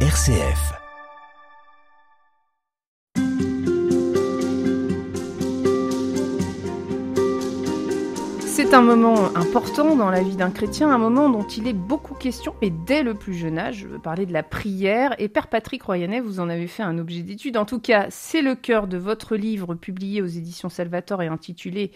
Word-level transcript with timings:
RCF. 0.00 0.85
C'est 8.66 8.74
un 8.74 8.82
moment 8.82 9.36
important 9.36 9.94
dans 9.94 10.10
la 10.10 10.24
vie 10.24 10.34
d'un 10.34 10.50
chrétien, 10.50 10.90
un 10.90 10.98
moment 10.98 11.30
dont 11.30 11.46
il 11.46 11.68
est 11.68 11.72
beaucoup 11.72 12.14
question, 12.14 12.52
et 12.62 12.70
dès 12.70 13.04
le 13.04 13.14
plus 13.14 13.34
jeune 13.34 13.60
âge, 13.60 13.76
je 13.76 13.86
veux 13.86 14.00
parler 14.00 14.26
de 14.26 14.32
la 14.32 14.42
prière, 14.42 15.14
et 15.18 15.28
Père 15.28 15.46
Patrick 15.46 15.84
Royanet, 15.84 16.18
vous 16.18 16.40
en 16.40 16.48
avez 16.48 16.66
fait 16.66 16.82
un 16.82 16.98
objet 16.98 17.22
d'étude. 17.22 17.58
En 17.58 17.64
tout 17.64 17.78
cas, 17.78 18.06
c'est 18.10 18.42
le 18.42 18.56
cœur 18.56 18.88
de 18.88 18.98
votre 18.98 19.36
livre 19.36 19.76
publié 19.76 20.20
aux 20.20 20.26
éditions 20.26 20.68
Salvatore 20.68 21.22
et 21.22 21.28
intitulé 21.28 21.92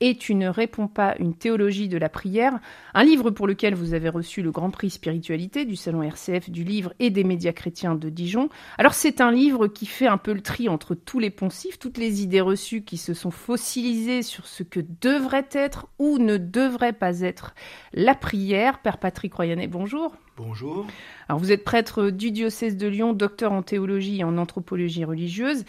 et 0.00 0.16
tu 0.16 0.34
ne 0.34 0.48
réponds 0.48 0.88
pas 0.88 1.14
une 1.18 1.34
théologie 1.34 1.88
de 1.88 1.96
la 1.96 2.08
prière, 2.08 2.58
un 2.94 3.04
livre 3.04 3.30
pour 3.30 3.46
lequel 3.46 3.74
vous 3.74 3.94
avez 3.94 4.08
reçu 4.08 4.42
le 4.42 4.50
Grand 4.50 4.70
Prix 4.70 4.90
Spiritualité 4.90 5.64
du 5.64 5.76
Salon 5.76 6.02
RCF 6.02 6.50
du 6.50 6.64
livre 6.64 6.92
et 6.98 7.10
des 7.10 7.24
médias 7.24 7.52
chrétiens 7.52 7.94
de 7.94 8.08
Dijon. 8.08 8.48
Alors 8.76 8.94
c'est 8.94 9.20
un 9.20 9.30
livre 9.30 9.66
qui 9.66 9.86
fait 9.86 10.06
un 10.06 10.18
peu 10.18 10.32
le 10.32 10.40
tri 10.40 10.68
entre 10.68 10.94
tous 10.94 11.20
les 11.20 11.30
poncifs, 11.30 11.78
toutes 11.78 11.98
les 11.98 12.22
idées 12.22 12.40
reçues 12.40 12.82
qui 12.82 12.96
se 12.96 13.14
sont 13.14 13.30
fossilisées 13.30 14.22
sur 14.22 14.46
ce 14.46 14.62
que 14.62 14.80
devrait 15.00 15.48
être 15.52 15.86
ou 15.98 16.13
ne 16.18 16.36
devrait 16.36 16.92
pas 16.92 17.20
être 17.20 17.54
la 17.92 18.14
prière. 18.14 18.80
Père 18.80 18.98
Patrick 18.98 19.34
Royanet, 19.34 19.66
bonjour. 19.66 20.14
Bonjour. 20.36 20.86
Alors 21.28 21.38
vous 21.38 21.52
êtes 21.52 21.64
prêtre 21.64 22.10
du 22.10 22.30
diocèse 22.30 22.76
de 22.76 22.86
Lyon, 22.86 23.12
docteur 23.12 23.52
en 23.52 23.62
théologie 23.62 24.20
et 24.20 24.24
en 24.24 24.36
anthropologie 24.36 25.04
religieuse. 25.04 25.64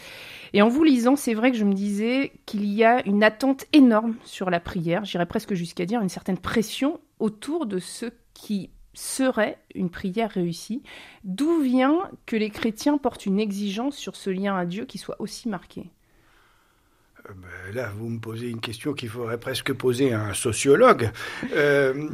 Et 0.54 0.62
en 0.62 0.70
vous 0.70 0.84
lisant, 0.84 1.16
c'est 1.16 1.34
vrai 1.34 1.52
que 1.52 1.58
je 1.58 1.66
me 1.66 1.74
disais 1.74 2.34
qu'il 2.46 2.66
y 2.66 2.84
a 2.84 3.06
une 3.08 3.24
attente 3.24 3.66
énorme 3.74 4.16
sur 4.24 4.50
la 4.50 4.60
prière, 4.60 5.06
j'irais 5.06 5.26
presque 5.26 5.54
jusqu'à 5.54 5.86
dire 5.86 6.02
une 6.02 6.10
certaine 6.10 6.38
pression 6.38 7.00
autour 7.20 7.66
de 7.66 7.80
ce 7.80 8.08
qui 8.34 8.72
serait 8.94 9.58
une 9.76 9.90
prière 9.90 10.32
réussie. 10.32 10.82
D'où 11.24 11.60
vient 11.60 12.10
que 12.26 12.36
les 12.36 12.50
chrétiens 12.50 12.98
portent 12.98 13.26
une 13.26 13.40
exigence 13.40 13.96
sur 13.96 14.16
ce 14.16 14.30
lien 14.30 14.56
à 14.56 14.66
Dieu 14.66 14.86
qui 14.86 14.98
soit 14.98 15.20
aussi 15.20 15.50
marqué? 15.50 15.92
Là, 17.74 17.92
vous 17.98 18.10
me 18.10 18.20
posez 18.20 18.50
une 18.50 18.62
question 18.62 18.94
qu'il 18.94 19.10
faudrait 19.10 19.40
presque 19.40 19.74
poser 19.74 20.14
à 20.14 20.22
un 20.22 20.34
sociologue. 20.34 21.12
Euh, 21.54 22.08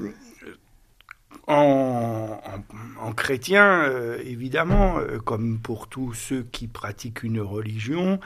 en, 1.48 3.14
chrétien, 3.16 3.84
euh, 3.84 4.22
évidemment, 4.23 5.00
euh, 5.00 5.18
comme 5.20 5.59
pour 5.59 5.88
tous 5.88 6.14
ceux 6.14 6.44
qui 6.52 6.68
pratiquent 6.68 7.23
une 7.23 7.42
religion, 7.42 8.20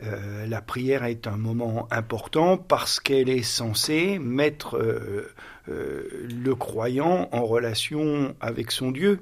la 0.00 0.62
prière 0.62 1.02
est 1.02 1.26
un 1.26 1.36
moment 1.36 1.88
important 1.90 2.56
parce 2.56 3.00
qu'elle 3.00 3.28
est 3.28 3.42
censée 3.42 4.20
mettre 4.20 4.78
le 5.66 6.54
croyant 6.54 7.28
en 7.32 7.44
relation 7.44 8.36
avec 8.40 8.70
son 8.70 8.92
Dieu. 8.92 9.18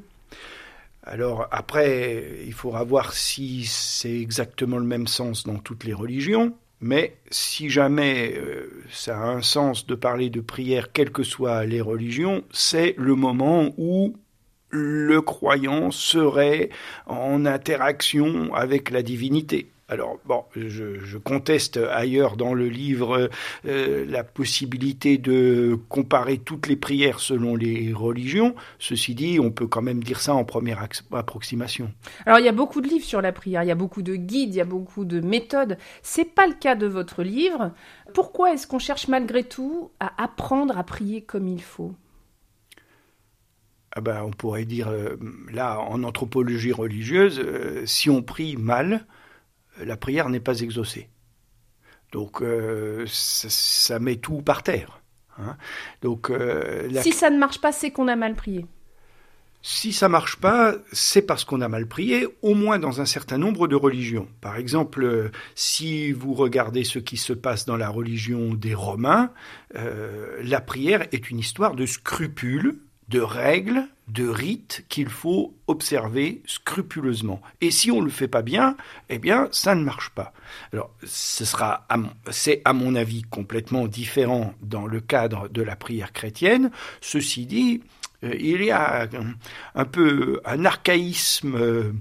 Alors 1.02 1.48
après, 1.50 2.42
il 2.44 2.52
faudra 2.52 2.84
voir 2.84 3.14
si 3.14 3.64
c'est 3.64 4.20
exactement 4.20 4.76
le 4.76 4.84
même 4.84 5.06
sens 5.06 5.44
dans 5.44 5.56
toutes 5.56 5.84
les 5.84 5.94
religions. 5.94 6.54
Mais 6.80 7.16
si 7.30 7.70
jamais 7.70 8.34
euh, 8.36 8.84
ça 8.90 9.18
a 9.18 9.26
un 9.26 9.42
sens 9.42 9.86
de 9.86 9.94
parler 9.94 10.28
de 10.28 10.40
prière, 10.40 10.92
quelles 10.92 11.10
que 11.10 11.22
soient 11.22 11.64
les 11.64 11.80
religions, 11.80 12.44
c'est 12.52 12.94
le 12.98 13.14
moment 13.14 13.72
où 13.78 14.14
le 14.68 15.20
croyant 15.22 15.90
serait 15.90 16.70
en 17.06 17.46
interaction 17.46 18.54
avec 18.54 18.90
la 18.90 19.02
divinité. 19.02 19.70
Alors, 19.88 20.18
bon, 20.24 20.42
je, 20.56 21.16
conteste 21.16 21.76
ailleurs 21.76 22.36
dans 22.36 22.54
le 22.54 22.68
livre 22.68 23.30
euh, 23.66 24.04
la 24.08 24.24
possibilité 24.24 25.16
de 25.16 25.78
comparer 25.88 26.38
toutes 26.38 26.66
les 26.66 26.74
prières 26.74 27.20
selon 27.20 27.54
les 27.54 27.92
religions. 27.92 28.56
Ceci 28.80 29.14
dit, 29.14 29.38
on 29.38 29.52
peut 29.52 29.68
quand 29.68 29.82
même 29.82 30.02
dire 30.02 30.20
ça 30.20 30.34
en 30.34 30.44
première 30.44 30.84
approximation. 31.12 31.92
Alors, 32.24 32.40
il 32.40 32.44
y 32.44 32.48
a 32.48 32.52
beaucoup 32.52 32.80
de 32.80 32.88
livres 32.88 33.04
sur 33.04 33.22
la 33.22 33.30
prière, 33.30 33.62
il 33.62 33.68
y 33.68 33.72
a 33.72 33.76
beaucoup 33.76 34.02
de 34.02 34.16
guides, 34.16 34.54
il 34.54 34.58
y 34.58 34.60
a 34.60 34.64
beaucoup 34.64 35.04
de 35.04 35.20
méthodes. 35.20 35.78
C'est 36.02 36.34
pas 36.34 36.48
le 36.48 36.54
cas 36.54 36.74
de 36.74 36.88
votre 36.88 37.22
livre. 37.22 37.70
Pourquoi 38.12 38.52
est-ce 38.52 38.66
qu'on 38.66 38.80
cherche 38.80 39.06
malgré 39.06 39.44
tout 39.44 39.92
à 40.00 40.20
apprendre 40.20 40.76
à 40.76 40.82
prier 40.82 41.22
comme 41.22 41.46
il 41.46 41.62
faut? 41.62 41.94
Ah 43.92 44.00
ben, 44.00 44.22
on 44.24 44.30
pourrait 44.30 44.64
dire, 44.64 44.88
euh, 44.88 45.16
là, 45.52 45.78
en 45.78 46.02
anthropologie 46.02 46.72
religieuse, 46.72 47.40
euh, 47.40 47.86
si 47.86 48.10
on 48.10 48.22
prie 48.22 48.56
mal, 48.56 49.06
la 49.84 49.96
prière 49.96 50.28
n'est 50.28 50.40
pas 50.40 50.60
exaucée. 50.60 51.08
Donc 52.12 52.40
euh, 52.42 53.04
ça, 53.08 53.98
met 53.98 54.16
tout 54.16 54.42
par 54.42 54.62
terre. 54.62 55.00
Hein. 55.38 55.56
Donc, 56.02 56.30
euh, 56.30 56.88
Si 57.02 57.12
ça 57.12 57.30
ne 57.30 57.38
marche 57.38 57.60
pas, 57.60 57.72
c'est 57.72 57.90
qu'on 57.90 58.08
a 58.08 58.16
mal 58.16 58.34
prié. 58.34 58.66
Si 59.62 59.92
ça 59.92 60.08
marche 60.08 60.36
pas, 60.36 60.76
c'est 60.92 61.22
parce 61.22 61.44
qu'on 61.44 61.60
a 61.60 61.68
mal 61.68 61.88
prié, 61.88 62.28
au 62.42 62.54
moins 62.54 62.78
dans 62.78 63.00
un 63.00 63.04
certain 63.04 63.36
nombre 63.36 63.66
de 63.66 63.74
religions. 63.74 64.28
Par 64.40 64.56
exemple, 64.56 65.02
euh, 65.02 65.30
si 65.56 66.12
vous 66.12 66.34
regardez 66.34 66.84
ce 66.84 67.00
qui 67.00 67.16
se 67.16 67.32
passe 67.32 67.66
dans 67.66 67.76
la 67.76 67.88
religion 67.88 68.54
des 68.54 68.74
Romains, 68.74 69.32
la 69.74 70.60
prière 70.60 71.06
est 71.12 71.30
une 71.30 71.38
histoire 71.38 71.74
de 71.74 71.84
scrupules, 71.84 72.78
de 73.08 73.20
règles, 73.20 73.84
de 74.08 74.28
rites 74.28 74.84
qu'il 74.88 75.08
faut 75.08 75.54
observer 75.66 76.42
scrupuleusement. 76.46 77.40
Et 77.60 77.70
si 77.70 77.90
on 77.90 78.00
ne 78.00 78.06
le 78.06 78.10
fait 78.10 78.28
pas 78.28 78.42
bien, 78.42 78.76
eh 79.08 79.18
bien, 79.18 79.48
ça 79.52 79.74
ne 79.74 79.82
marche 79.82 80.10
pas. 80.10 80.32
Alors, 80.72 80.90
ce 81.04 81.44
sera, 81.44 81.86
c'est 82.30 82.62
à 82.64 82.72
mon 82.72 82.94
avis 82.94 83.22
complètement 83.22 83.86
différent 83.86 84.54
dans 84.62 84.86
le 84.86 85.00
cadre 85.00 85.48
de 85.48 85.62
la 85.62 85.76
prière 85.76 86.12
chrétienne. 86.12 86.70
Ceci 87.00 87.46
dit, 87.46 87.82
euh, 88.24 88.34
il 88.38 88.62
y 88.62 88.70
a 88.70 89.08
un, 89.74 89.84
peu 89.84 90.40
un 90.44 90.64
archaïsme 90.64 91.56
euh, 91.56 91.92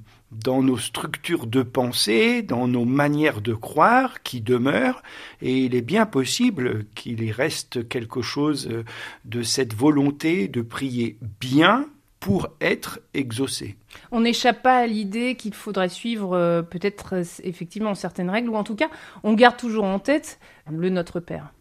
dans 0.43 0.61
nos 0.61 0.77
structures 0.77 1.47
de 1.47 1.63
pensée, 1.63 2.41
dans 2.41 2.67
nos 2.67 2.85
manières 2.85 3.41
de 3.41 3.53
croire 3.53 4.23
qui 4.23 4.41
demeurent, 4.41 5.01
et 5.41 5.65
il 5.65 5.75
est 5.75 5.81
bien 5.81 6.05
possible 6.05 6.85
qu'il 6.95 7.23
y 7.23 7.31
reste 7.31 7.87
quelque 7.87 8.21
chose 8.21 8.67
euh, 8.71 8.83
de 9.25 9.41
cette 9.41 9.73
volonté 9.73 10.47
de 10.47 10.61
prier 10.61 11.17
bien 11.39 11.87
pour 12.19 12.49
être 12.59 12.99
exaucé. 13.13 13.75
On 14.11 14.21
n'échappe 14.21 14.63
pas 14.63 14.77
à 14.79 14.87
l'idée 14.87 15.35
qu'il 15.35 15.53
faudrait 15.53 15.89
suivre 15.89 16.61
peut-être 16.71 17.21
effectivement 17.43 17.93
certaines 17.93 18.31
règles, 18.31 18.49
ou 18.49 18.55
en 18.55 18.63
tout 18.63 18.75
cas, 18.75 18.89
on 19.23 19.33
garde 19.33 19.57
toujours 19.57 19.85
en 19.85 19.99
tête 19.99 20.39
le 20.71 20.89
Notre 20.89 21.19
Père 21.19 21.54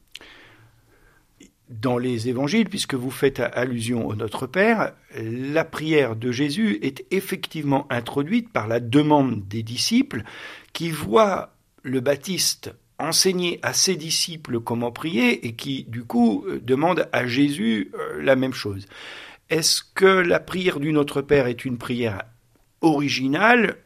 dans 1.81 1.99
les 1.99 2.29
évangiles, 2.29 2.69
puisque 2.69 2.95
vous 2.95 3.11
faites 3.11 3.41
allusion 3.41 4.07
au 4.07 4.15
Notre 4.15 4.47
Père, 4.47 4.93
la 5.17 5.65
prière 5.65 6.17
de 6.17 6.31
Jésus 6.31 6.79
est 6.83 7.05
effectivement 7.11 7.87
introduite 7.91 8.53
par 8.53 8.69
la 8.69 8.81
demande 8.81 9.47
des 9.49 9.63
disciples 9.63 10.23
qui 10.73 10.91
voient 10.91 11.55
le 11.83 12.01
Baptiste 12.01 12.73
enseigner 12.99 13.59
à 13.63 13.73
ses 13.73 13.97
disciples 13.97 14.61
comment 14.61 14.93
prier 14.93 15.47
et 15.47 15.55
qui, 15.55 15.85
du 15.89 16.05
coup, 16.05 16.45
demandent 16.63 17.09
à 17.13 17.27
Jésus 17.27 17.91
euh, 17.95 18.23
la 18.23 18.37
même 18.37 18.55
chose. 18.55 18.87
Est-ce 19.51 19.83
que 19.95 20.07
la 20.07 20.41
prière 20.41 20.81
du 20.81 20.93
Notre 20.93 21.21
Père 21.21 21.47
est 21.47 21.65
une 21.65 21.77
prière 21.77 22.23
originale 22.81 23.77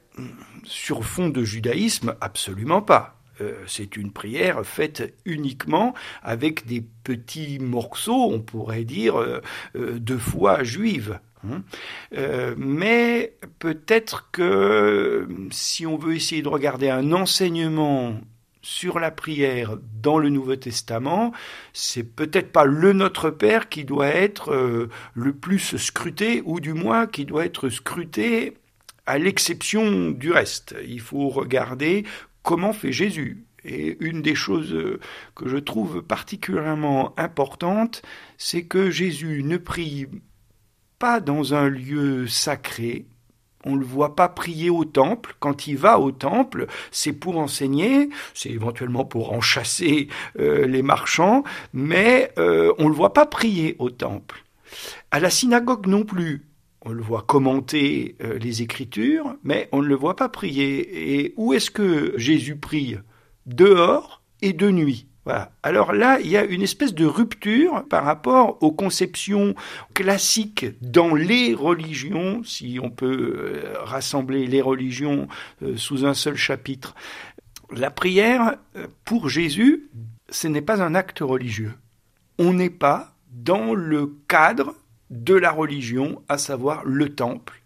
sur 0.64 1.04
fond 1.04 1.28
de 1.28 1.42
judaïsme? 1.42 2.14
Absolument 2.20 2.82
pas. 2.82 3.17
Euh, 3.40 3.54
c'est 3.66 3.96
une 3.96 4.10
prière 4.10 4.64
faite 4.64 5.14
uniquement 5.24 5.94
avec 6.22 6.66
des 6.66 6.82
petits 7.04 7.58
morceaux, 7.58 8.30
on 8.30 8.40
pourrait 8.40 8.84
dire, 8.84 9.16
euh, 9.16 9.40
euh, 9.76 9.98
de 9.98 10.16
foi 10.16 10.64
juive. 10.64 11.20
Hein. 11.48 11.62
mais 12.56 13.36
peut-être 13.60 14.28
que 14.32 15.28
si 15.52 15.86
on 15.86 15.96
veut 15.96 16.16
essayer 16.16 16.42
de 16.42 16.48
regarder 16.48 16.90
un 16.90 17.12
enseignement 17.12 18.20
sur 18.60 18.98
la 18.98 19.12
prière 19.12 19.76
dans 20.02 20.18
le 20.18 20.30
Nouveau 20.30 20.56
Testament, 20.56 21.32
c'est 21.72 22.02
peut-être 22.02 22.50
pas 22.50 22.64
le 22.64 22.92
Notre 22.92 23.30
Père 23.30 23.68
qui 23.68 23.84
doit 23.84 24.08
être 24.08 24.88
le 25.14 25.32
plus 25.32 25.76
scruté, 25.76 26.42
ou 26.44 26.58
du 26.58 26.72
moins 26.72 27.06
qui 27.06 27.24
doit 27.24 27.44
être 27.44 27.68
scruté 27.68 28.54
à 29.08 29.16
l'exception 29.16 30.10
du 30.10 30.30
reste. 30.30 30.76
Il 30.86 31.00
faut 31.00 31.30
regarder 31.30 32.04
comment 32.48 32.72
fait 32.72 32.92
Jésus 32.92 33.44
et 33.62 33.98
une 34.00 34.22
des 34.22 34.34
choses 34.34 34.72
euh, 34.72 35.00
que 35.34 35.50
je 35.50 35.58
trouve 35.58 36.00
particulièrement 36.00 37.12
importante, 37.18 38.00
c'est 38.38 38.62
que 38.62 38.90
Jésus 38.90 39.42
ne 39.44 39.58
prie 39.58 40.06
pas 40.98 41.20
dans 41.20 41.52
un 41.52 41.68
lieu 41.68 42.26
sacré, 42.26 43.04
on 43.66 43.74
ne 43.74 43.80
le 43.80 43.84
voit 43.84 44.16
pas 44.16 44.30
prier 44.30 44.70
au 44.70 44.86
temple. 44.86 45.36
Quand 45.40 45.66
il 45.66 45.76
va 45.76 46.00
au 46.00 46.10
temple, 46.10 46.68
c'est 46.90 47.12
pour 47.12 47.36
enseigner, 47.36 48.08
c'est 48.32 48.48
éventuellement 48.48 49.04
pour 49.04 49.34
en 49.34 49.42
chasser 49.42 50.08
euh, 50.38 50.66
les 50.66 50.82
marchands, 50.82 51.44
mais 51.74 52.32
euh, 52.38 52.72
on 52.78 52.84
ne 52.84 52.88
le 52.88 52.94
voit 52.94 53.12
pas 53.12 53.26
prier 53.26 53.76
au 53.78 53.90
temple. 53.90 54.42
À 55.10 55.20
la 55.20 55.28
synagogue 55.28 55.86
non 55.86 56.02
plus 56.02 56.47
on 56.82 56.92
le 56.92 57.02
voit 57.02 57.22
commenter 57.22 58.16
euh, 58.22 58.38
les 58.38 58.62
Écritures, 58.62 59.34
mais 59.42 59.68
on 59.72 59.82
ne 59.82 59.88
le 59.88 59.94
voit 59.94 60.16
pas 60.16 60.28
prier. 60.28 61.22
Et 61.22 61.34
où 61.36 61.52
est-ce 61.52 61.70
que 61.70 62.14
Jésus 62.16 62.56
prie? 62.56 62.96
Dehors 63.46 64.22
et 64.42 64.52
de 64.52 64.70
nuit. 64.70 65.06
Alors 65.62 65.92
là, 65.92 66.18
il 66.20 66.30
y 66.30 66.38
a 66.38 66.44
une 66.44 66.62
espèce 66.62 66.94
de 66.94 67.04
rupture 67.04 67.84
par 67.90 68.04
rapport 68.04 68.56
aux 68.62 68.72
conceptions 68.72 69.54
classiques 69.92 70.64
dans 70.80 71.14
les 71.14 71.52
religions, 71.52 72.42
si 72.44 72.78
on 72.82 72.88
peut 72.88 73.34
euh, 73.36 73.74
rassembler 73.82 74.46
les 74.46 74.62
religions 74.62 75.28
euh, 75.62 75.76
sous 75.76 76.06
un 76.06 76.14
seul 76.14 76.36
chapitre. 76.36 76.94
La 77.70 77.90
prière, 77.90 78.56
pour 79.04 79.28
Jésus, 79.28 79.90
ce 80.30 80.48
n'est 80.48 80.62
pas 80.62 80.82
un 80.82 80.94
acte 80.94 81.18
religieux. 81.20 81.74
On 82.38 82.54
n'est 82.54 82.70
pas 82.70 83.14
dans 83.30 83.74
le 83.74 84.16
cadre 84.28 84.74
de 85.10 85.34
la 85.34 85.50
religion, 85.50 86.22
à 86.28 86.38
savoir 86.38 86.84
le 86.84 87.14
temple, 87.14 87.62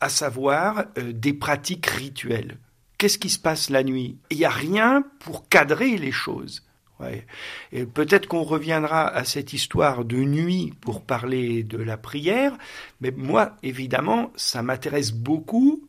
à 0.00 0.08
savoir 0.08 0.86
des 0.96 1.32
pratiques 1.32 1.86
rituelles. 1.86 2.58
Qu'est-ce 2.98 3.18
qui 3.18 3.30
se 3.30 3.38
passe 3.38 3.70
la 3.70 3.82
nuit? 3.82 4.18
Il 4.30 4.38
n'y 4.38 4.44
a 4.44 4.50
rien 4.50 5.04
pour 5.20 5.48
cadrer 5.48 5.96
les 5.96 6.12
choses. 6.12 6.62
Et 7.72 7.84
peut-être 7.84 8.26
qu'on 8.26 8.42
reviendra 8.42 9.06
à 9.06 9.24
cette 9.24 9.52
histoire 9.52 10.06
de 10.06 10.16
nuit 10.16 10.72
pour 10.80 11.02
parler 11.02 11.62
de 11.62 11.76
la 11.76 11.98
prière, 11.98 12.56
mais 13.02 13.10
moi, 13.10 13.54
évidemment, 13.62 14.32
ça 14.34 14.62
m'intéresse 14.62 15.12
beaucoup 15.12 15.86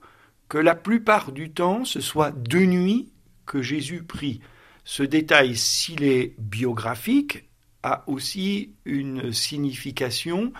que 0.50 0.58
la 0.58 0.76
plupart 0.76 1.32
du 1.32 1.52
temps, 1.52 1.86
ce 1.86 2.02
soit 2.02 2.32
de 2.32 2.60
nuit 2.60 3.10
que 3.46 3.62
Jésus 3.62 4.04
prie. 4.04 4.42
Ce 4.84 5.04
détail, 5.04 5.56
s'il 5.56 6.04
est 6.04 6.34
biographique, 6.40 7.46
a 7.84 8.04
aussi 8.08 8.74
une 8.84 9.32
signification 9.32 10.52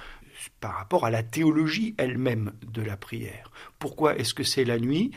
par 0.60 0.74
rapport 0.74 1.06
à 1.06 1.10
la 1.10 1.24
théologie 1.24 1.96
elle-même 1.98 2.54
de 2.72 2.82
la 2.82 2.98
prière. 2.98 3.52
Pourquoi 3.80 4.18
est-ce 4.18 4.34
que 4.34 4.44
c'est 4.44 4.66
la 4.66 4.80
nuit 4.80 5.12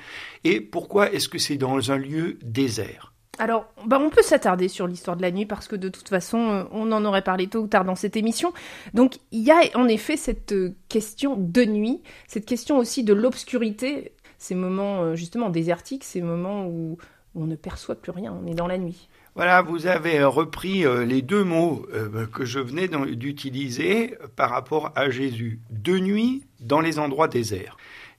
et 0.44 0.60
pourquoi 0.60 1.12
est-ce 1.12 1.28
que 1.28 1.38
c'est 1.38 1.56
dans 1.56 1.90
un 1.90 1.98
lieu 1.98 2.38
désert? 2.42 3.10
Alors, 3.38 3.72
bah 3.86 3.98
on 3.98 4.10
peut 4.10 4.22
s'attarder 4.22 4.68
sur 4.68 4.86
l'histoire 4.86 5.16
de 5.16 5.22
la 5.22 5.30
nuit 5.30 5.46
parce 5.46 5.66
que 5.66 5.74
de 5.74 5.88
toute 5.88 6.10
façon, 6.10 6.50
euh, 6.50 6.64
on 6.72 6.92
en 6.92 7.06
aurait 7.06 7.22
parlé 7.22 7.46
tôt 7.46 7.60
ou 7.60 7.68
tard 7.68 7.86
dans 7.86 7.94
cette 7.94 8.16
émission. 8.16 8.52
Donc, 8.92 9.16
il 9.32 9.40
y 9.40 9.50
a 9.50 9.62
en 9.76 9.88
effet 9.88 10.18
cette 10.18 10.52
euh, 10.52 10.74
question 10.90 11.36
de 11.38 11.64
nuit, 11.64 12.02
cette 12.28 12.44
question 12.44 12.76
aussi 12.76 13.02
de 13.02 13.14
l'obscurité, 13.14 14.12
ces 14.36 14.54
moments 14.54 15.02
euh, 15.02 15.14
justement 15.14 15.48
désertiques, 15.48 16.04
ces 16.04 16.20
moments 16.20 16.66
où 16.66 16.98
on 17.34 17.44
ne 17.44 17.56
perçoit 17.56 17.94
plus 17.94 18.12
rien, 18.12 18.32
on 18.32 18.46
est 18.46 18.54
dans 18.54 18.66
la 18.66 18.78
nuit. 18.78 19.08
Voilà, 19.36 19.62
vous 19.62 19.86
avez 19.86 20.22
repris 20.24 20.84
les 21.06 21.22
deux 21.22 21.44
mots 21.44 21.86
que 22.32 22.44
je 22.44 22.58
venais 22.58 22.88
d'utiliser 22.88 24.16
par 24.34 24.50
rapport 24.50 24.90
à 24.96 25.08
Jésus. 25.08 25.60
De 25.70 25.98
nuit 25.98 26.42
dans 26.58 26.80
les 26.80 26.98
endroits 26.98 27.28
déserts. 27.28 27.76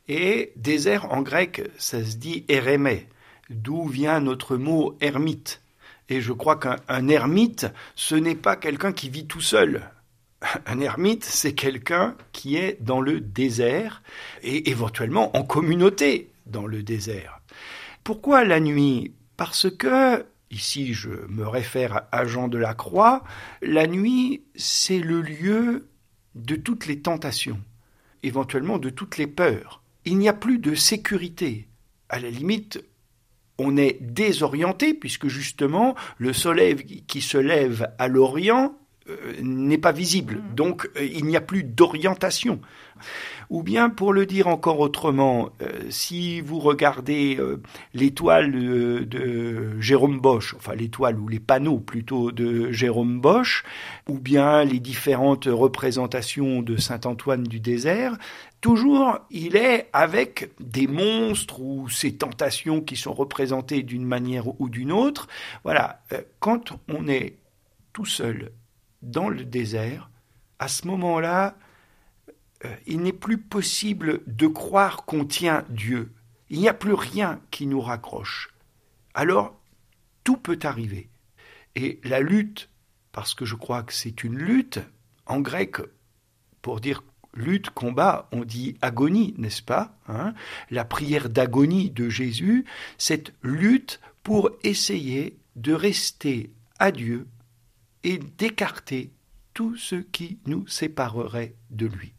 Et 0.07 0.53
désert 0.55 1.11
en 1.11 1.21
grec, 1.21 1.69
ça 1.77 2.03
se 2.03 2.15
dit 2.15 2.45
érémé 2.47 3.07
d'où 3.49 3.87
vient 3.87 4.19
notre 4.19 4.57
mot 4.57 4.97
ermite. 5.01 5.61
Et 6.09 6.21
je 6.21 6.33
crois 6.33 6.57
qu'un 6.57 7.07
ermite, 7.07 7.67
ce 7.95 8.15
n'est 8.15 8.35
pas 8.35 8.55
quelqu'un 8.55 8.91
qui 8.91 9.09
vit 9.09 9.27
tout 9.27 9.41
seul. 9.41 9.89
Un 10.65 10.79
ermite, 10.79 11.23
c'est 11.23 11.53
quelqu'un 11.53 12.15
qui 12.31 12.55
est 12.55 12.77
dans 12.81 13.01
le 13.01 13.19
désert 13.19 14.01
et 14.43 14.69
éventuellement 14.69 15.35
en 15.37 15.43
communauté 15.43 16.31
dans 16.47 16.65
le 16.65 16.83
désert. 16.83 17.40
Pourquoi 18.03 18.43
la 18.43 18.59
nuit? 18.59 19.13
Parce 19.37 19.69
que, 19.69 20.25
ici 20.49 20.93
je 20.93 21.09
me 21.29 21.47
réfère 21.47 22.03
à 22.11 22.25
Jean 22.25 22.47
de 22.47 22.57
la 22.57 22.73
Croix, 22.73 23.23
la 23.61 23.87
nuit, 23.87 24.43
c'est 24.55 24.99
le 24.99 25.21
lieu 25.21 25.87
de 26.35 26.55
toutes 26.55 26.87
les 26.87 27.01
tentations, 27.01 27.59
éventuellement 28.23 28.77
de 28.77 28.89
toutes 28.89 29.17
les 29.17 29.27
peurs. 29.27 29.81
Il 30.05 30.17
n'y 30.17 30.29
a 30.29 30.33
plus 30.33 30.57
de 30.57 30.73
sécurité. 30.75 31.67
À 32.09 32.19
la 32.19 32.29
limite, 32.29 32.83
on 33.57 33.77
est 33.77 33.97
désorienté 34.01 34.93
puisque 34.93 35.27
justement 35.27 35.95
le 36.17 36.33
soleil 36.33 37.03
qui 37.07 37.21
se 37.21 37.37
lève 37.37 37.91
à 37.99 38.07
l'Orient 38.07 38.75
euh, 39.09 39.33
n'est 39.41 39.77
pas 39.77 39.91
visible. 39.91 40.35
Mm. 40.35 40.55
Donc 40.55 40.89
euh, 40.95 41.05
il 41.05 41.25
n'y 41.25 41.37
a 41.37 41.41
plus 41.41 41.63
d'orientation. 41.63 42.61
Ou 43.51 43.63
bien, 43.63 43.89
pour 43.89 44.13
le 44.13 44.25
dire 44.25 44.47
encore 44.47 44.79
autrement, 44.79 45.49
euh, 45.61 45.67
si 45.89 46.39
vous 46.39 46.59
regardez 46.59 47.37
l'étoile 47.93 48.49
de, 48.49 49.77
Jérôme 49.81 50.21
Bosch, 50.21 50.55
enfin 50.55 50.73
l'étoile 50.73 51.19
ou 51.19 51.27
les 51.27 51.41
panneaux 51.41 51.79
plutôt 51.79 52.31
de 52.31 52.71
Jérôme 52.71 53.19
Bosch, 53.19 53.65
ou 54.07 54.19
bien 54.19 54.63
les 54.63 54.79
différentes 54.79 55.49
représentations 55.51 56.61
de 56.61 56.77
Saint 56.77 57.01
Antoine 57.03 57.43
du 57.43 57.59
désert, 57.59 58.17
toujours 58.61 59.19
il 59.29 59.57
est 59.57 59.89
avec 59.91 60.51
des 60.61 60.87
monstres 60.87 61.59
ou 61.59 61.89
ces 61.89 62.15
tentations 62.15 62.79
qui 62.79 62.95
sont 62.95 63.13
représentées 63.13 63.83
d'une 63.83 64.05
manière 64.05 64.45
ou 64.61 64.69
d'une 64.69 64.93
autre. 64.93 65.27
Voilà, 65.65 66.01
quand 66.39 66.71
on 66.87 67.09
est 67.09 67.35
tout 67.91 68.05
seul 68.05 68.53
dans 69.01 69.27
le 69.27 69.43
désert, 69.43 70.09
à 70.57 70.69
ce 70.69 70.87
moment-là, 70.87 71.47
euh, 71.47 71.70
il 72.85 73.01
n'est 73.01 73.13
plus 73.13 73.37
possible 73.37 74.21
de 74.27 74.47
croire 74.47 75.05
qu'on 75.05 75.25
tient 75.25 75.65
Dieu. 75.69 76.13
Il 76.49 76.59
n'y 76.59 76.69
a 76.69 76.73
plus 76.73 76.93
rien 76.93 77.41
qui 77.49 77.65
nous 77.65 77.81
raccroche. 77.81 78.53
Alors, 79.13 79.59
tout 80.23 80.37
peut 80.37 80.59
arriver. 80.63 81.09
Et 81.75 81.99
la 82.03 82.19
lutte, 82.19 82.69
parce 83.11 83.33
que 83.33 83.45
je 83.45 83.55
crois 83.55 83.83
que 83.83 83.93
c'est 83.93 84.23
une 84.23 84.37
lutte, 84.37 84.79
en 85.25 85.39
grec, 85.39 85.77
pour 86.61 86.81
dire 86.81 87.03
lutte, 87.33 87.69
combat, 87.69 88.27
on 88.31 88.43
dit 88.43 88.77
agonie, 88.81 89.33
n'est-ce 89.37 89.61
pas 89.61 89.97
hein? 90.07 90.33
La 90.69 90.85
prière 90.85 91.29
d'agonie 91.29 91.89
de 91.89 92.09
Jésus, 92.09 92.65
cette 92.97 93.33
lutte 93.41 93.99
pour 94.23 94.51
essayer 94.63 95.39
de 95.55 95.73
rester 95.73 96.51
à 96.79 96.91
Dieu 96.91 97.27
et 98.03 98.17
d'écarter 98.17 99.11
tout 99.53 99.75
ce 99.75 99.95
qui 99.95 100.39
nous 100.45 100.67
séparerait 100.67 101.55
de 101.69 101.85
lui. 101.85 102.13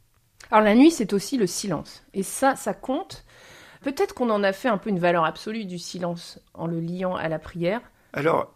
Alors 0.53 0.65
la 0.65 0.75
nuit, 0.75 0.91
c'est 0.91 1.15
aussi 1.15 1.39
le 1.39 1.47
silence. 1.47 2.05
Et 2.13 2.23
ça, 2.23 2.57
ça 2.57 2.75
compte. 2.75 3.25
Peut-être 3.81 4.15
qu'on 4.15 4.29
en 4.29 4.43
a 4.45 4.53
fait 4.53 4.69
un 4.69 4.77
peu 4.77 4.91
une 4.91 4.99
valeur 4.99 5.25
absolue 5.25 5.65
du 5.65 5.79
silence 5.79 6.39
en 6.53 6.67
le 6.67 6.79
liant 6.79 7.17
à 7.17 7.31
la 7.31 7.39
prière. 7.39 7.81
Alors, 8.13 8.55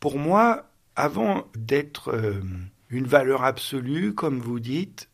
pour 0.00 0.18
moi, 0.18 0.70
avant 0.96 1.44
d'être 1.54 2.08
euh, 2.08 2.40
une 2.88 3.06
valeur 3.06 3.44
absolue, 3.44 4.14
comme 4.14 4.40
vous 4.40 4.60
dites, 4.60 5.10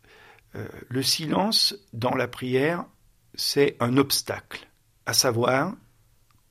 euh, 0.55 0.69
le 0.89 1.03
silence 1.03 1.75
dans 1.93 2.15
la 2.15 2.29
prière, 2.29 2.85
c'est 3.35 3.77
un 3.81 3.97
obstacle. 3.97 4.69
À 5.07 5.13
savoir, 5.13 5.75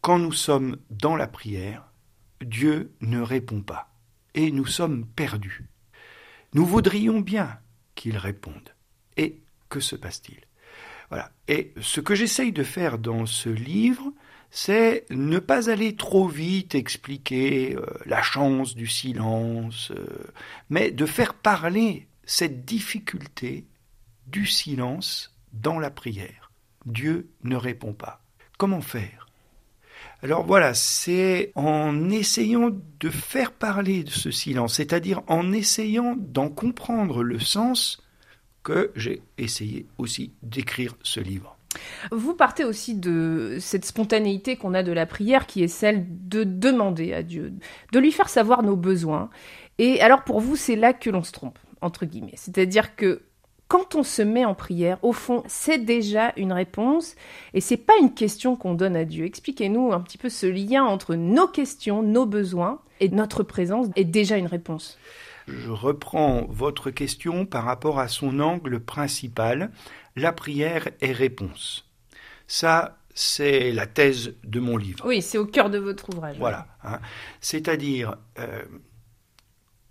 quand 0.01 0.19
nous 0.19 0.33
sommes 0.33 0.75
dans 0.89 1.15
la 1.15 1.27
prière, 1.27 1.85
Dieu 2.41 2.91
ne 2.99 3.21
répond 3.21 3.61
pas 3.61 3.87
et 4.33 4.51
nous 4.51 4.65
sommes 4.65 5.05
perdus. 5.05 5.69
Nous 6.51 6.65
voudrions 6.65 7.21
bien 7.21 7.57
qu'il 7.95 8.17
réponde. 8.17 8.73
Et 9.17 9.39
que 9.69 9.79
se 9.79 9.95
passe-t-il? 9.95 10.39
Voilà. 11.09 11.31
Et 11.47 11.73
ce 11.81 12.01
que 12.01 12.15
j'essaye 12.15 12.51
de 12.51 12.63
faire 12.63 12.97
dans 12.97 13.25
ce 13.25 13.49
livre, 13.49 14.11
c'est 14.51 15.05
ne 15.09 15.39
pas 15.39 15.69
aller 15.69 15.95
trop 15.95 16.27
vite 16.27 16.75
expliquer 16.75 17.75
euh, 17.75 17.85
la 18.05 18.21
chance 18.21 18.75
du 18.75 18.87
silence, 18.87 19.91
euh, 19.91 20.05
mais 20.69 20.91
de 20.91 21.05
faire 21.05 21.33
parler 21.33 22.07
cette 22.25 22.65
difficulté 22.65 23.65
du 24.27 24.45
silence 24.45 25.35
dans 25.53 25.79
la 25.79 25.89
prière. 25.89 26.51
Dieu 26.85 27.29
ne 27.43 27.55
répond 27.55 27.93
pas. 27.93 28.21
Comment 28.57 28.81
faire? 28.81 29.27
Alors 30.23 30.45
voilà, 30.45 30.73
c'est 30.73 31.51
en 31.55 32.09
essayant 32.09 32.71
de 32.99 33.09
faire 33.09 33.51
parler 33.51 34.03
de 34.03 34.09
ce 34.09 34.31
silence, 34.31 34.75
c'est-à-dire 34.75 35.21
en 35.27 35.51
essayant 35.53 36.15
d'en 36.17 36.49
comprendre 36.49 37.23
le 37.23 37.39
sens, 37.39 38.01
que 38.67 38.91
j'ai 38.97 39.21
essayé 39.37 39.85
aussi 39.97 40.33
d'écrire 40.43 40.97
ce 41.01 41.21
livre. 41.21 41.55
Vous 42.11 42.33
partez 42.33 42.65
aussi 42.65 42.95
de 42.95 43.59
cette 43.61 43.85
spontanéité 43.85 44.57
qu'on 44.57 44.73
a 44.73 44.83
de 44.83 44.91
la 44.91 45.05
prière 45.05 45.47
qui 45.47 45.63
est 45.63 45.69
celle 45.69 46.05
de 46.27 46.43
demander 46.43 47.13
à 47.13 47.23
Dieu, 47.23 47.53
de 47.93 47.99
lui 47.99 48.11
faire 48.11 48.27
savoir 48.27 48.63
nos 48.63 48.75
besoins. 48.75 49.29
Et 49.77 50.01
alors 50.01 50.25
pour 50.25 50.41
vous, 50.41 50.57
c'est 50.57 50.75
là 50.75 50.91
que 50.91 51.09
l'on 51.09 51.23
se 51.23 51.31
trompe, 51.31 51.57
entre 51.79 52.05
guillemets. 52.05 52.33
C'est-à-dire 52.35 52.97
que 52.97 53.21
quand 53.69 53.95
on 53.95 54.03
se 54.03 54.21
met 54.21 54.43
en 54.43 54.53
prière, 54.53 54.97
au 55.01 55.13
fond, 55.13 55.43
c'est 55.47 55.79
déjà 55.79 56.33
une 56.35 56.51
réponse 56.51 57.15
et 57.53 57.61
c'est 57.61 57.77
pas 57.77 57.93
une 58.01 58.13
question 58.13 58.57
qu'on 58.57 58.73
donne 58.73 58.97
à 58.97 59.05
Dieu. 59.05 59.23
Expliquez-nous 59.23 59.93
un 59.93 60.01
petit 60.01 60.17
peu 60.17 60.27
ce 60.27 60.45
lien 60.45 60.83
entre 60.83 61.15
nos 61.15 61.47
questions, 61.47 62.03
nos 62.03 62.25
besoins 62.25 62.81
et 62.99 63.07
notre 63.07 63.43
présence 63.43 63.87
est 63.95 64.03
déjà 64.03 64.35
une 64.35 64.47
réponse. 64.47 64.97
Je 65.47 65.69
reprends 65.69 66.45
votre 66.49 66.91
question 66.91 67.45
par 67.45 67.63
rapport 67.63 67.99
à 67.99 68.07
son 68.07 68.39
angle 68.39 68.79
principal, 68.79 69.71
la 70.15 70.33
prière 70.33 70.89
est 71.01 71.13
réponse. 71.13 71.89
Ça, 72.47 72.97
c'est 73.13 73.71
la 73.71 73.87
thèse 73.87 74.35
de 74.43 74.59
mon 74.59 74.77
livre. 74.77 75.05
Oui, 75.05 75.21
c'est 75.21 75.37
au 75.37 75.45
cœur 75.45 75.69
de 75.69 75.77
votre 75.77 76.09
ouvrage. 76.09 76.37
Voilà. 76.37 76.67
Hein. 76.83 76.99
C'est-à-dire 77.41 78.17
euh, 78.39 78.61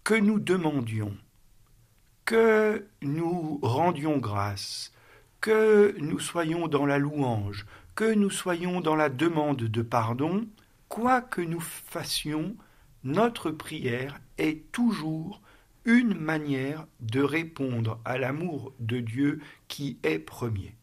que 0.05 0.15
nous 0.15 0.39
demandions 0.39 1.17
que 2.27 2.85
nous 3.03 3.61
rendions 3.63 4.19
grâce, 4.19 4.93
que 5.41 5.95
nous 5.99 6.19
soyons 6.19 6.67
dans 6.67 6.85
la 6.85 6.99
louange, 6.99 7.67
que 7.95 8.13
nous 8.13 8.31
soyons 8.31 8.81
dans 8.81 8.97
la 8.97 9.09
demande 9.09 9.63
de 9.63 9.83
pardon, 9.83 10.45
quoi 10.89 11.23
que 11.23 11.41
nous 11.41 11.61
fassions, 11.61 12.57
notre 13.07 13.53
prière 13.53 14.21
est 14.37 14.71
toujours 14.73 15.41
une 15.85 16.15
manière 16.15 16.87
de 17.01 17.23
répondre 17.23 18.01
à 18.05 18.19
l'amour 18.19 18.73
de 18.81 18.99
Dieu 18.99 19.41
qui 19.69 19.99
est 20.03 20.19
premier. 20.19 20.75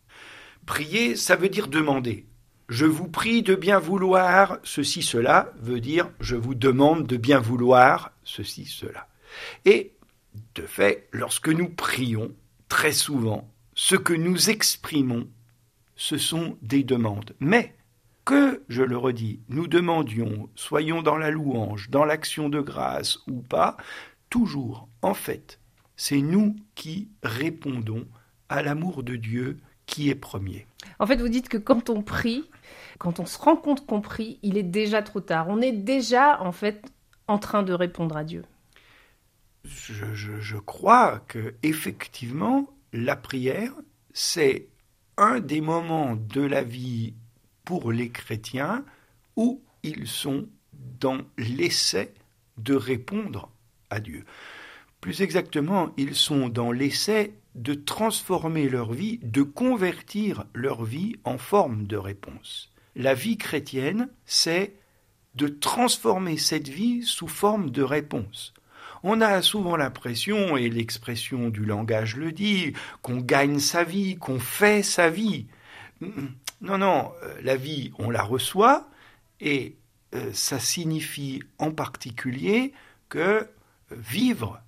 Prier, 0.65 1.17
ça 1.17 1.35
veut 1.35 1.49
dire 1.49 1.67
demander. 1.67 2.25
Je 2.69 2.85
vous 2.85 3.09
prie 3.09 3.43
de 3.43 3.55
bien 3.55 3.77
vouloir 3.77 4.59
ceci, 4.63 5.01
cela 5.01 5.51
veut 5.57 5.81
dire 5.81 6.09
je 6.21 6.37
vous 6.37 6.55
demande 6.55 7.05
de 7.05 7.17
bien 7.17 7.39
vouloir 7.39 8.13
ceci, 8.23 8.65
cela. 8.65 9.09
Et 9.65 9.91
de 10.55 10.65
fait, 10.65 11.09
lorsque 11.11 11.49
nous 11.49 11.69
prions, 11.69 12.31
très 12.69 12.93
souvent, 12.93 13.51
ce 13.75 13.95
que 13.95 14.13
nous 14.13 14.49
exprimons, 14.49 15.27
ce 15.97 16.17
sont 16.17 16.57
des 16.61 16.83
demandes. 16.83 17.35
Mais 17.41 17.75
que, 18.25 18.63
je 18.69 18.83
le 18.83 18.97
redis, 18.97 19.39
nous 19.49 19.67
demandions, 19.67 20.49
soyons 20.55 21.01
dans 21.01 21.17
la 21.17 21.31
louange, 21.31 21.89
dans 21.89 22.05
l'action 22.05 22.49
de 22.49 22.61
grâce 22.61 23.19
ou 23.27 23.41
pas, 23.41 23.77
toujours, 24.29 24.87
en 25.01 25.13
fait, 25.13 25.59
c'est 25.95 26.21
nous 26.21 26.55
qui 26.75 27.09
répondons 27.21 28.07
à 28.49 28.63
l'amour 28.63 29.03
de 29.03 29.15
Dieu 29.15 29.57
qui 29.85 30.09
est 30.09 30.15
premier. 30.15 30.65
En 30.99 31.05
fait, 31.05 31.17
vous 31.17 31.29
dites 31.29 31.49
que 31.49 31.57
quand 31.57 31.89
on 31.89 32.01
prie, 32.01 32.49
quand 32.97 33.19
on 33.19 33.25
se 33.25 33.37
rend 33.37 33.55
compte 33.55 33.85
qu'on 33.85 34.01
prie, 34.01 34.39
il 34.41 34.57
est 34.57 34.63
déjà 34.63 35.01
trop 35.01 35.19
tard. 35.19 35.47
On 35.49 35.61
est 35.61 35.71
déjà, 35.71 36.41
en 36.41 36.51
fait, 36.51 36.85
en 37.27 37.37
train 37.37 37.63
de 37.63 37.73
répondre 37.73 38.15
à 38.17 38.23
Dieu. 38.23 38.43
Je, 39.65 40.13
je 40.13 40.57
crois 40.57 41.19
que 41.27 41.55
effectivement, 41.63 42.67
la 42.91 43.15
prière, 43.15 43.73
c'est 44.13 44.67
un 45.17 45.39
des 45.39 45.61
moments 45.61 46.15
de 46.15 46.41
la 46.41 46.63
vie 46.63 47.13
pour 47.65 47.91
les 47.91 48.10
chrétiens 48.10 48.84
où 49.36 49.62
ils 49.84 50.08
sont 50.08 50.48
dans 51.00 51.22
l'essai 51.38 52.13
de 52.58 52.75
répondre 52.75 53.50
à 53.89 54.00
Dieu. 54.00 54.25
Plus 55.01 55.22
exactement, 55.22 55.91
ils 55.98 56.15
sont 56.15 56.50
dans 56.50 56.72
l'essai 56.72 57.34
de 57.55 57.74
transformer 57.74 58.70
leur 58.70 58.93
vie, 58.93 59.20
de 59.22 59.43
convertir 59.43 60.46
leur 60.53 60.84
vie 60.84 61.17
en 61.24 61.38
forme 61.38 61.86
de 61.86 61.98
réponse. 61.98 62.72
La 62.96 63.13
vie 63.13 63.38
chrétienne, 63.38 64.10
c'est 64.25 64.74
de 65.36 65.48
transformer 65.48 66.38
cette 66.38 66.70
vie 66.70 67.03
sous 67.03 67.27
forme 67.27 67.70
de 67.70 67.82
réponse. 67.82 68.53
On 69.03 69.20
a 69.20 69.41
souvent 69.41 69.75
l'impression, 69.75 70.55
et 70.55 70.70
l'expression 70.70 71.50
du 71.50 71.65
langage 71.65 72.15
le 72.15 72.32
dit, 72.32 72.74
qu'on 73.01 73.17
gagne 73.17 73.60
sa 73.60 73.84
vie, 73.84 74.15
qu'on 74.15 74.39
fait 74.39 74.84
sa 74.84 75.10
vie. 75.10 75.48
Non, 76.63 76.77
non, 76.77 77.12
euh, 77.24 77.36
la 77.43 77.58
vie, 77.58 77.91
on 78.00 78.10
la 78.10 78.24
reçoit, 78.24 78.88
et 79.41 79.75
euh, 80.15 80.32
ça 80.32 80.60
signifie 80.60 81.43
en 81.58 81.72
particulier 81.72 82.72
que 83.10 83.20
euh, 83.20 83.46
vivre, 83.91 84.62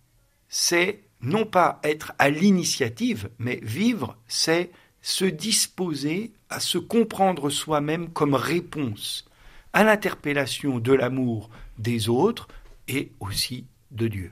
c'est 0.49 1.03
non 1.21 1.45
pas 1.45 1.79
être 1.83 2.11
à 2.19 2.29
l'initiative, 2.29 3.29
mais 3.39 3.61
vivre, 3.63 4.17
c'est 4.27 4.71
se 5.01 5.23
disposer 5.23 6.33
à 6.49 6.59
se 6.59 6.77
comprendre 6.77 7.49
soi-même 7.49 8.09
comme 8.09 8.35
réponse 8.35 9.23
à 9.71 9.85
l'interpellation 9.85 10.79
de 10.79 10.91
l'amour 10.91 11.49
des 11.77 12.09
autres 12.09 12.49
et 12.89 13.13
aussi 13.21 13.67
de 13.91 14.09
Dieu. 14.09 14.31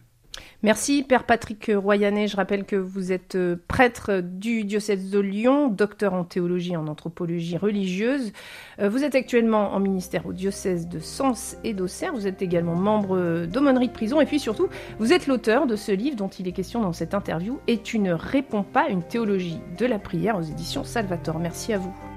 Merci 0.63 1.03
Père 1.03 1.25
Patrick 1.25 1.69
Royanet. 1.75 2.27
Je 2.27 2.37
rappelle 2.37 2.63
que 2.63 2.77
vous 2.77 3.11
êtes 3.11 3.35
euh, 3.35 3.57
prêtre 3.67 4.21
du 4.21 4.63
diocèse 4.63 5.09
de 5.09 5.19
Lyon, 5.19 5.67
docteur 5.67 6.13
en 6.13 6.23
théologie 6.23 6.73
et 6.73 6.77
en 6.77 6.87
anthropologie 6.87 7.57
religieuse. 7.57 8.31
Euh, 8.79 8.87
vous 8.87 9.03
êtes 9.03 9.15
actuellement 9.15 9.73
en 9.73 9.79
ministère 9.79 10.25
au 10.25 10.31
diocèse 10.31 10.87
de 10.87 10.99
Sens 10.99 11.57
et 11.65 11.73
d'Auxerre. 11.73 12.13
Vous 12.13 12.27
êtes 12.27 12.41
également 12.41 12.75
membre 12.75 13.45
d'aumônerie 13.45 13.89
de 13.89 13.93
prison 13.93 14.21
et 14.21 14.25
puis 14.25 14.39
surtout, 14.39 14.69
vous 14.99 15.11
êtes 15.11 15.27
l'auteur 15.27 15.67
de 15.67 15.75
ce 15.75 15.91
livre 15.91 16.15
dont 16.15 16.29
il 16.29 16.47
est 16.47 16.53
question 16.53 16.81
dans 16.81 16.93
cette 16.93 17.13
interview 17.13 17.59
et 17.67 17.79
tu 17.79 17.99
ne 17.99 18.13
réponds 18.13 18.63
pas 18.63 18.87
une 18.87 19.03
théologie 19.03 19.59
de 19.77 19.85
la 19.85 19.99
prière 19.99 20.37
aux 20.37 20.43
éditions 20.43 20.85
Salvator. 20.85 21.39
Merci 21.39 21.73
à 21.73 21.77
vous. 21.77 22.12